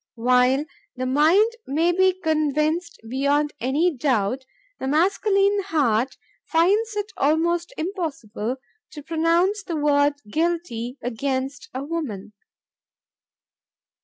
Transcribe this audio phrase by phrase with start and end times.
[0.15, 4.45] While the mind may be convinced beyond any doubt,
[4.79, 8.55] the masculine heart finds it almost impossible
[8.93, 12.33] to pronounce the word 'guilty' against a woman."